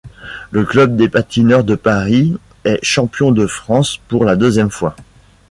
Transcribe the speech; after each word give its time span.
Le 0.49 0.65
Club 0.65 0.95
des 0.95 1.09
Patineurs 1.09 1.63
de 1.63 1.75
Paris 1.75 2.35
est 2.63 2.83
champion 2.83 3.31
de 3.31 3.45
France 3.45 3.97
pour 4.07 4.25
la 4.25 4.35
deuxième 4.35 4.71
fois. 4.71 4.95